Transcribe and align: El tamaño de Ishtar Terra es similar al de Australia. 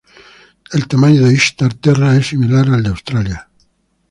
El 0.71 0.87
tamaño 0.87 1.21
de 1.27 1.33
Ishtar 1.35 1.75
Terra 1.75 2.17
es 2.17 2.25
similar 2.29 2.67
al 2.71 2.81
de 2.81 2.89
Australia. 2.89 3.47